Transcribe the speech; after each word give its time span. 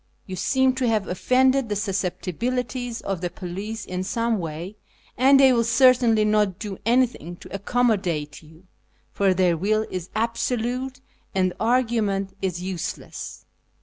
You 0.25 0.35
seeiu 0.35 0.75
to 0.77 0.87
have 0.87 1.07
offended 1.07 1.69
the 1.69 1.75
susceptibilities 1.75 3.01
of 3.01 3.21
the 3.21 3.29
police 3.29 3.85
in 3.85 4.03
some 4.03 4.39
way, 4.39 4.75
and 5.15 5.39
they 5.39 5.53
will 5.53 5.63
certainly 5.63 6.25
not 6.25 6.57
do 6.57 6.79
anything 6.87 7.35
to 7.35 7.49
accom 7.49 7.89
modate 7.89 8.41
you, 8.41 8.63
for 9.11 9.35
their 9.35 9.55
will 9.55 9.85
is 9.91 10.09
absolute, 10.15 11.01
and 11.35 11.53
argument 11.59 12.35
is 12.41 12.63
useless. 12.63 13.45